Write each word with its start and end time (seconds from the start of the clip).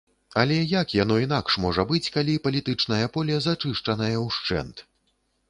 Але 0.43 0.55
як 0.69 0.95
яно 1.01 1.17
інакш 1.25 1.57
можа 1.65 1.85
быць, 1.91 2.07
калі 2.15 2.39
палітычнае 2.47 3.05
поле 3.19 3.37
зачышчанае 3.47 4.13
ўшчэнт? 4.27 4.85